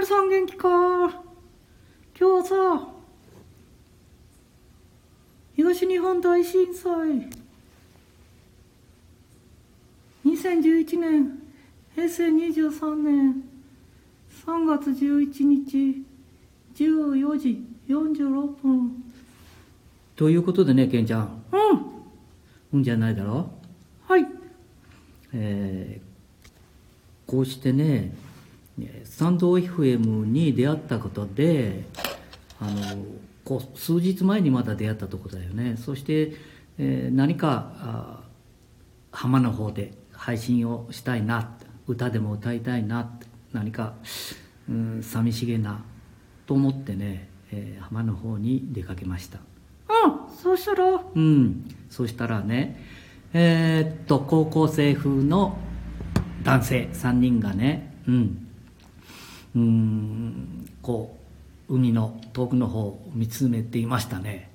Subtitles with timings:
[0.00, 0.66] 皆さん元気か
[2.18, 2.88] 今日さ、
[5.54, 7.28] 東日本大震災、
[10.24, 11.38] 2011年、
[11.94, 13.42] 平成23年、
[14.46, 16.02] 3月11日、
[16.76, 19.04] 14時46分。
[20.16, 21.42] ということでね、ケンちゃん。
[21.52, 23.50] うん、うんじゃないだろ？
[24.08, 24.26] はい。
[25.34, 26.10] えー
[27.30, 28.29] こうしてね、えー
[29.04, 31.84] スタンド FM に出会ったことで、
[32.60, 33.04] あの、
[33.44, 35.76] こう、数日前にまだ出会ったところだよね。
[35.76, 36.32] そして、
[36.78, 38.22] えー何か、
[39.12, 43.10] 浜の方で配信をしたいな、歌でも歌いたいな、
[43.52, 43.94] 何か、
[44.68, 45.84] うん、寂しげな、
[46.46, 49.38] と思ってね、えー浜の方に出かけました。
[49.38, 52.80] うん、そうしたら、うん、そしたらね、
[53.32, 55.58] えーっと、高校生風の
[56.44, 58.46] 男性3人がね、うん、
[59.54, 61.16] うん、こ
[61.68, 64.50] う、海の遠くの方を見つめていましたね。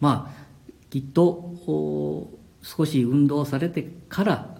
[0.00, 1.54] まあ、きっと、
[2.62, 4.56] 少し運動されてから、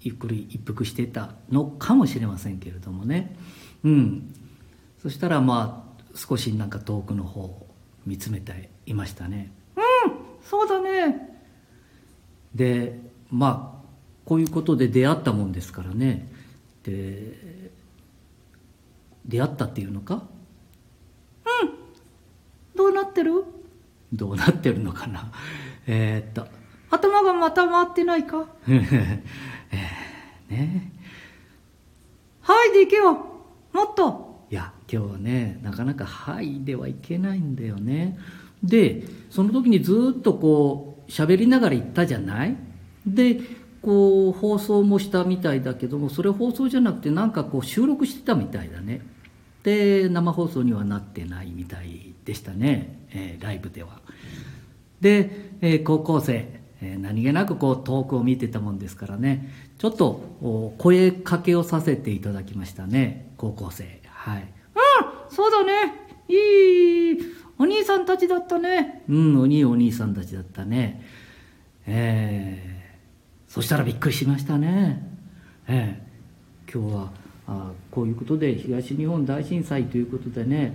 [0.00, 3.36] ゆっくり一服してたのかもしれませんけれどもね。
[3.84, 4.34] うん。
[5.02, 7.66] そしたらまあ、少しなんか遠くの方を
[8.06, 10.12] 見つめていましたねうん。
[10.42, 11.36] そうだね。
[12.54, 12.98] で
[13.30, 13.86] まあ
[14.24, 16.28] こういうことで出会ったもんですからね
[16.86, 17.70] で
[19.26, 20.22] 出会ったっていうのか？
[22.76, 23.44] どうなってる？
[24.12, 25.32] どうなってるのかな？
[25.86, 26.46] えーっと。
[26.90, 28.46] 頭がまた回ってないか？
[30.48, 30.92] ね。
[32.42, 33.12] はい、で行けよ。
[33.72, 34.46] もっと。
[34.50, 38.16] いや今日はねなかなか「はい」ではいけないんだよね。
[38.62, 42.56] でその時にずっとこう喋りながら言ったじゃない？
[43.04, 43.40] で
[43.86, 49.00] こう放送もしたみたいだけどもそれ放送じゃなくてなんかこう収録してたみたいだね。
[49.62, 54.00] で生放送にはなってないみたいでしたね、えーライブでは。
[55.00, 55.30] で、
[55.60, 59.52] えー高校生、えー何気なくこう遠くを見てたもんですからね。
[59.78, 63.30] ちょっと声かけをさせていただきましたね。
[63.36, 64.00] 高校生。
[64.08, 64.42] はい。
[64.42, 64.48] うん、
[65.32, 65.92] そうだね。
[66.28, 67.18] いい、
[67.56, 69.04] お兄さんたちだったね。
[69.08, 71.06] うんお兄お兄さんたちだったね。
[71.86, 72.75] えー
[73.56, 75.02] そしたらびっくりしましたね。
[75.66, 76.70] ええ。
[76.70, 77.10] 今日は
[77.46, 80.74] あこういうことで東日本大震災ということでね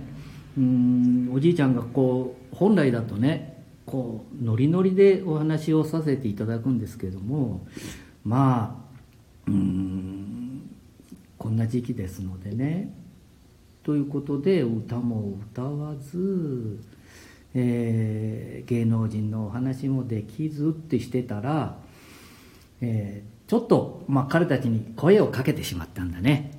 [0.58, 7.64] うんおじいちゃんがこう本来だとねこうノリノリでお話をさせていただくんですけども
[8.24, 8.84] ま
[9.46, 10.68] あうん
[11.38, 12.92] こんな時期ですのでね
[13.84, 16.80] ということで歌も歌わず、
[17.54, 21.76] えー芸能人のお話もできずってしてたら、
[22.82, 26.58] えーちょっと、まあ、彼たちに声をかけてしまったんだね。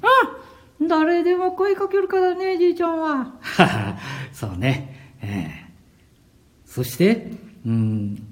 [0.80, 3.34] うん、誰でも声かけるからね、じいちゃんは。
[4.32, 5.16] そうね。
[5.22, 7.32] えーそして、
[7.66, 7.74] うん、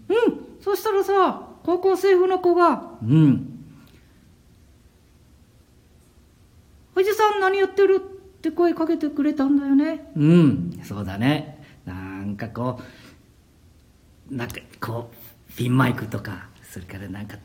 [0.09, 0.17] うん、
[0.61, 3.65] そしたらさ、高校生風の子が、うん、
[6.95, 7.95] おじさん何やってる？
[7.97, 10.11] って声かけてくれたんだよね。
[10.15, 11.63] うん、そうだね。
[11.85, 12.79] なんかこ
[14.31, 15.11] う、なんかこ
[15.49, 17.37] う、ピンマイクとか、それからなんか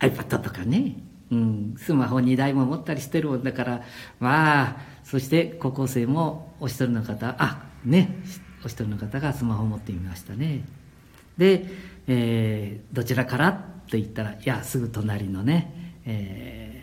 [0.00, 0.96] iPad とかね、
[1.30, 3.82] うん、スマホ2台も持ったりしてるもんだから、
[4.18, 8.22] まあ、そして高校生もお一人の方、あ、ね、
[8.64, 10.64] お一人の方がスマホを持ってみましたね。
[11.38, 11.66] で、
[12.08, 16.80] えーどちらからと言ったら、いや、すぐ隣のね、えー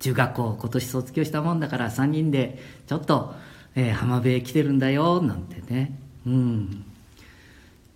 [0.00, 3.34] 中学校今年卒業したもんだから3人でちょっと、
[3.74, 5.98] えー浜辺へ来てるんだよなんてね。
[6.26, 6.84] うん。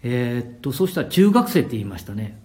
[0.03, 2.39] えーっとそうしたら中学生って言いましたね、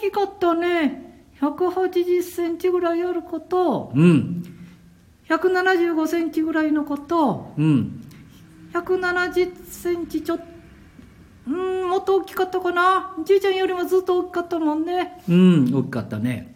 [0.00, 1.24] きかったね。
[1.40, 4.44] 180センチぐらいある子と、うん
[5.28, 8.02] 175センチぐらいの子と、うん
[8.72, 10.44] 170センチちょっと、
[11.48, 13.14] うん、もっと大きかったかな。
[13.24, 15.22] じいちゃんよりもずっと大きかったもんね。
[15.28, 16.54] うん大きかったね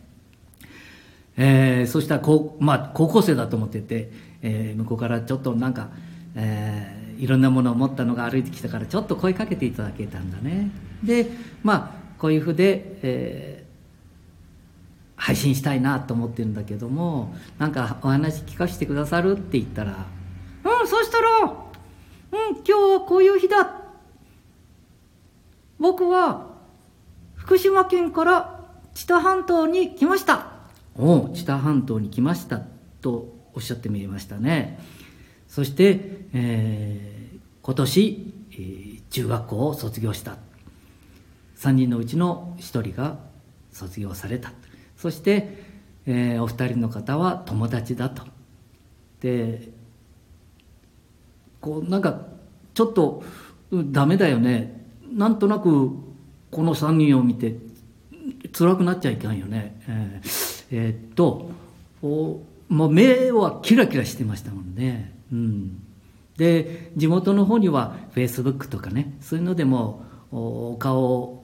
[1.36, 2.22] えーそしたら
[2.58, 4.12] まあ、高校生だと思ってて、
[4.42, 5.88] えー向こうからちょっとなんか、
[6.34, 10.70] えーいろんなものを持ったのが歩いてきたからちょっと声かけていただけたんだね
[11.04, 11.30] で
[11.62, 13.72] まあこういうふうで、えー
[15.14, 20.04] 配信したいなと思ってるんだけどもなんかお話聞かせてくださるって言ったら
[20.64, 21.52] うん、そしたら、うん、
[22.56, 23.82] 今日はこういう日だ。
[25.78, 26.56] 僕は、
[27.34, 28.64] 福島県から
[28.94, 30.46] 知多半島に来ました。
[30.98, 32.60] 「おう知多半島に来ました」
[33.00, 34.80] とおっしゃってみえましたね
[35.48, 40.36] そして、えー今年、えー中学校を卒業した
[41.62, 43.18] 3人のうちの1人が
[43.70, 44.52] 卒業された
[44.96, 45.58] そして、
[46.06, 48.24] えーお二人の方は友達だと。
[49.20, 49.68] で
[51.60, 52.26] こうなんか
[52.74, 53.22] ちょっと
[53.70, 54.80] うんダメだよね。
[55.12, 55.90] なんとなく
[56.50, 57.56] この3人を見て
[58.52, 59.80] 辛くなっちゃいかんよね。
[59.88, 61.50] えーえーっと
[62.02, 65.14] おもう目はキラキラしてましたもんね。
[65.32, 65.82] うん。
[66.36, 71.41] で地元の方にはフェイスブックとかねそういうのでもお顔を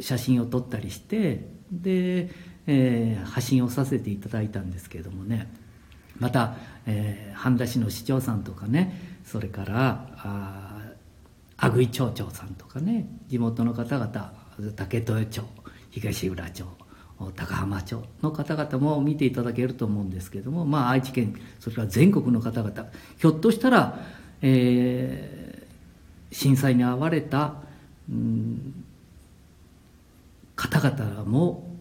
[0.00, 2.30] 写真を撮ったりしてで、
[2.66, 5.48] えー発信をさせていただいたんですけれどもね。
[6.18, 6.54] また、
[6.86, 10.82] えー半田市の市長さんとかねそれからあ
[11.56, 14.32] 阿久井町長さんとかね地元の方々
[14.76, 15.42] 竹豊町
[15.90, 16.64] 東浦町
[17.36, 22.86] 高浜町の方々も見ていただけると思うんですけどもまあ愛知県それから全国の方々
[23.18, 23.98] ひょっとしたら、
[24.42, 25.50] えー
[26.32, 27.54] 震災に遭われた、
[28.08, 28.84] うん
[30.68, 31.76] 方々も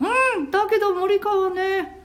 [0.00, 2.00] うんだけど森川ね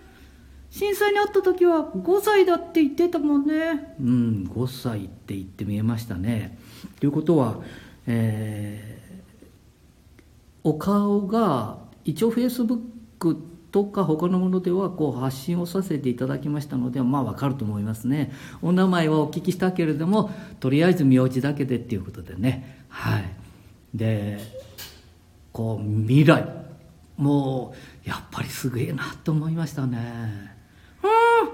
[0.69, 6.57] 震災にあった時は5歳だって言ってたもんねうん、5歳って言って見えましたね。
[6.99, 7.61] ということは、
[8.07, 8.95] えー
[10.65, 12.79] お顔が一応フェイスブッ
[13.19, 13.37] ク
[13.71, 18.31] とか他のものではこう発信をさせていただきましたのでまあわかると思いますね。
[18.63, 22.83] お名前はお聞きしたけれどもとりあえず名字だけでっていうことでね。
[22.89, 23.25] はい。
[23.93, 24.39] で
[25.55, 26.45] こう未来
[27.15, 27.73] も
[28.05, 29.97] うやっぱりすげえなと思いましたね。
[31.01, 31.49] うん。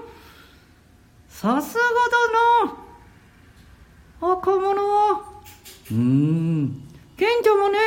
[1.28, 1.80] さすが
[2.60, 2.72] だ
[4.26, 5.22] な若者は
[5.92, 6.82] うん。
[7.16, 7.78] 賢者もね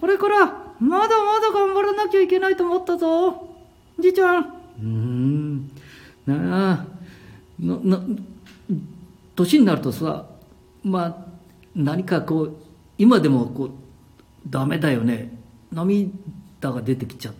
[0.00, 0.46] これから
[0.80, 3.54] まだまだ頑張らなきゃいけないと思ったぞ。
[4.00, 4.52] じいちゃん。
[4.80, 5.70] うん。
[6.26, 6.86] なあ
[7.60, 8.00] なな
[9.36, 10.26] 年になるとさ
[10.82, 11.16] まあ
[11.76, 12.56] 何かこう
[12.98, 13.79] 今でもこう
[14.48, 15.30] ダメだよね。
[15.72, 16.10] 涙
[16.62, 17.34] が出てきちゃっ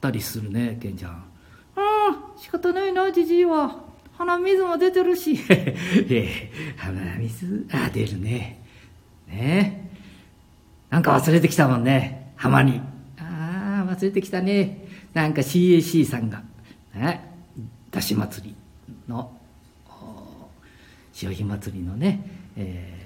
[0.00, 1.24] たりするねケンちゃん
[1.76, 3.84] うん仕方ないなじじいは。
[4.18, 5.38] 鼻水も出てるし。
[5.48, 5.72] え
[6.08, 8.62] え鼻水あ出るね。
[9.28, 9.88] ね。
[9.88, 9.90] え
[10.90, 12.80] なんか忘れてきたもんね浜に。
[13.18, 14.86] ああ忘れてきたね。
[15.14, 16.42] なんか CAC さんが
[16.94, 17.30] ね
[17.90, 18.54] だし祭り
[19.08, 19.32] の
[19.88, 20.48] お
[21.12, 22.24] 潮干祭りのね、
[22.56, 23.00] えー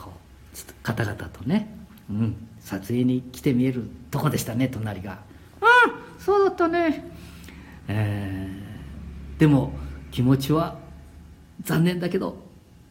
[0.00, 0.10] こ
[0.52, 1.68] うちょっと方々とね、
[2.10, 5.18] うん、撮影に来て見えるとこでしたね隣が。
[5.60, 5.64] う
[6.20, 7.10] んそうだったね。
[7.88, 9.72] えーでも
[10.10, 10.78] 気持ちは
[11.62, 12.38] 残念だけど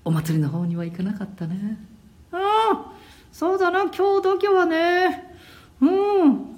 [0.03, 1.77] お祭りの方には行かなかったね。
[2.31, 2.39] うん
[3.31, 5.37] そうだな今日だけはね。
[5.79, 5.85] う
[6.27, 6.55] ん。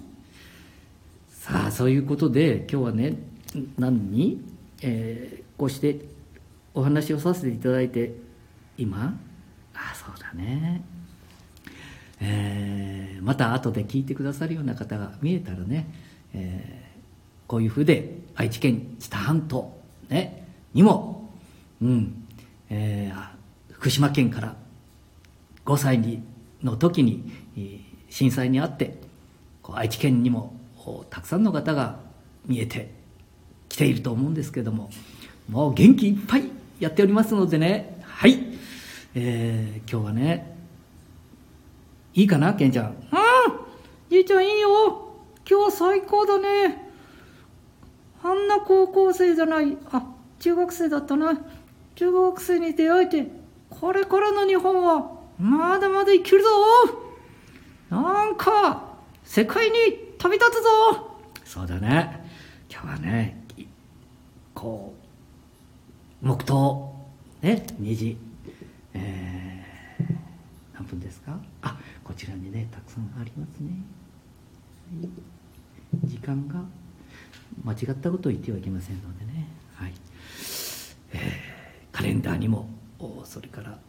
[1.29, 3.17] さあそういうことで今日はね
[3.77, 4.11] 何？
[4.11, 4.41] に、
[4.81, 6.01] えーこうして
[6.73, 8.15] お話をさせていただいて
[8.77, 9.17] 今？
[9.73, 10.83] ああそうだね
[12.21, 15.87] えーまた後で聞いてくださるような方が見えたらね、
[16.33, 16.85] えー
[17.47, 19.71] こういうふうで愛知県知多半島、
[20.09, 21.29] ね、にも、
[21.81, 22.25] うん
[22.69, 23.27] えー
[23.71, 24.55] 福島県から
[25.65, 26.23] 5歳に
[26.63, 27.31] の時に
[28.09, 28.97] 震災にあって
[29.61, 30.55] こう愛知県にも
[31.11, 31.99] たくさんの方が
[32.47, 32.89] 見えて
[33.69, 34.89] きていると思うんですけども
[35.49, 38.39] もう元気いっぱいやっておりますのでねはい、
[39.13, 40.54] えー今日はね
[42.15, 42.85] いいかなケンちゃん。
[42.87, 42.95] うん。
[44.09, 45.09] じいちゃんいいよ。
[45.49, 46.89] 今日最高だね。
[48.23, 49.77] あんな高校生じゃない。
[49.91, 50.03] あ
[50.39, 51.37] 中学生だったな。
[51.95, 53.27] 中学生に出会えて
[53.69, 56.49] これからの日本はまだまだ生きるぞ。
[57.89, 59.75] なんか世界に
[60.17, 61.11] 旅立つぞ。
[61.43, 62.25] そうだね。
[62.71, 63.65] 今日はねい
[64.53, 64.93] こ
[66.23, 66.95] う黙祷
[67.41, 68.17] ね2時
[68.93, 70.15] えー
[70.73, 71.37] 何分ですか？
[71.61, 73.71] あこちらにねたくさんありますね、
[75.01, 76.07] はい。
[76.07, 76.63] 時間が
[77.63, 79.47] 間違ったことを言ってはいけませんのでね。
[79.73, 79.93] はい、
[81.11, 81.55] えー
[81.91, 82.67] カレンダーにも
[83.23, 83.79] それから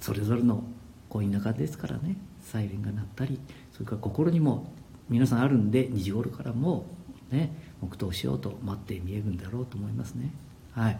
[0.00, 0.62] それぞれの
[1.08, 2.16] こう田舎ですからね。
[2.40, 3.40] サイレンが鳴ったり
[3.72, 4.72] それから心にも
[5.08, 6.86] 皆さんあるんで2時頃からも
[7.32, 7.50] ね
[7.82, 10.30] 黙祷しようと待って見えるんだろうと思いますね。
[10.72, 10.98] はい。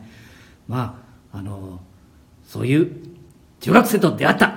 [0.67, 1.01] ま
[1.33, 1.81] ああの
[2.45, 2.91] そういう
[3.61, 4.57] 中学生と出会った今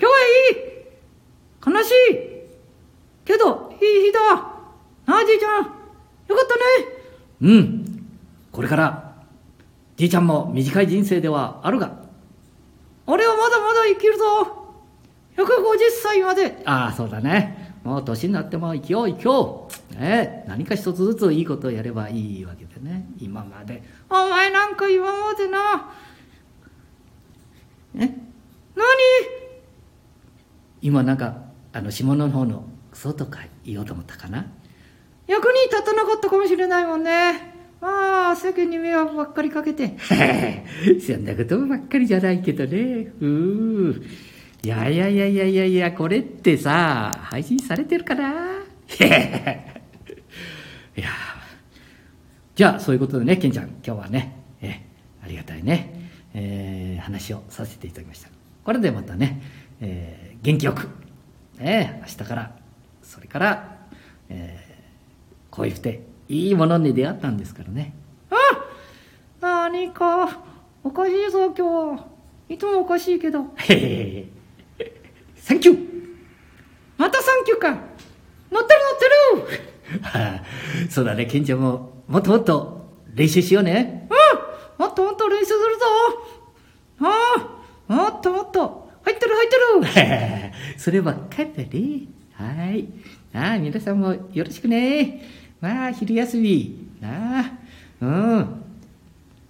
[0.00, 0.10] 日は
[0.50, 0.56] いい
[1.66, 1.92] 悲しい。
[3.24, 4.36] けどいい日だ
[5.06, 5.62] なあじいちゃん。
[5.62, 5.72] よか
[6.42, 7.52] ったね。
[7.52, 8.08] うん。
[8.52, 9.12] これから
[9.96, 11.92] じいちゃんも短い人生ではあるが。
[13.06, 14.24] 俺はまだまだ生きるぞ。
[15.36, 15.46] 150
[16.02, 16.62] 歳まで。
[16.64, 17.74] ああそうだね。
[17.84, 23.06] もう年になっても生きよう生きよう、ね、何か一つずついいことをやればいいわけでね。
[23.18, 23.82] 今まで。
[24.10, 25.90] お前なんか今までな。
[27.96, 28.00] え？
[28.00, 28.14] 何？
[30.82, 31.47] 今なんか
[31.78, 34.46] あの下の方のクソとか言おうと思ったかな？
[35.28, 37.54] 役に立たなかったかもしれないもんね。
[37.80, 39.94] まあ、世間に迷惑ばっかりかけて。
[41.00, 43.12] そんなことばっかりじゃないけどね。
[43.20, 44.02] うー。
[44.64, 48.32] いやいやいやいやいやいや、これってさ、配信されてるかな？
[50.96, 51.10] いや
[52.56, 54.80] じゃあ、そういうことでね、ケンちゃん、今日はね、え
[55.24, 58.28] ありがたいね、えー話をさせていただきました。
[58.64, 59.40] これでまたね、
[59.80, 60.88] えー元気よく、
[61.58, 62.56] ね、明日から、
[63.02, 63.76] それから、
[64.28, 64.68] えー
[65.50, 67.94] こういうて、いいものに出会ったんですからね。
[69.40, 70.40] 何か、
[70.84, 71.62] おかしいぞ、今日
[72.00, 72.06] は。
[72.48, 73.46] いつもおかしいけど。
[73.56, 74.26] へへ
[74.78, 75.02] へ
[75.36, 75.78] サンキュー
[76.96, 77.70] またサンキューか。
[77.70, 78.80] 乗ってる
[79.32, 79.56] 乗って
[79.94, 80.42] るはあ
[80.90, 84.08] そうだね、ケンちゃんも、もっともっと練習しようね。
[84.10, 85.84] うんもっともっと練習するぞ
[87.00, 87.06] あ
[87.38, 87.57] あ
[89.38, 89.56] 入って
[90.46, 92.06] るそればっかりだね。
[92.34, 92.88] はい。
[93.32, 95.22] なあ、皆さんもよろしくね。
[95.60, 96.88] まあ、昼休み。
[97.00, 97.52] なあ。
[98.00, 98.64] うん。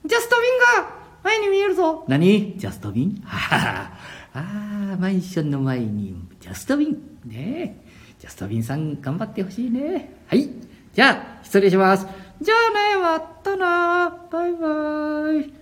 [0.04, 2.54] ジャストビンが前に見えるぞ何？
[2.56, 3.22] ジャストビン？
[3.24, 3.92] は
[4.32, 6.92] ああ、マンションの前にジャストビン。
[7.26, 7.88] ねえ。
[8.20, 10.14] ジャストビンさん頑張ってほしいね。
[10.26, 10.48] はい。
[10.94, 12.06] じゃあ、失礼します。
[12.40, 14.16] じゃあね、またな。
[14.30, 15.52] バイバイ。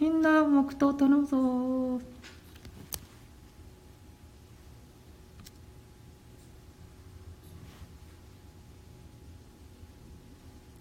[0.00, 2.00] みんな、黙祷頼むぞ。